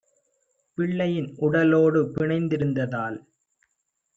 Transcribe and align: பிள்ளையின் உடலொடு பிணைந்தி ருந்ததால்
பிள்ளையின் 0.77 1.29
உடலொடு 1.39 2.01
பிணைந்தி 2.15 2.57
ருந்ததால் 2.57 3.19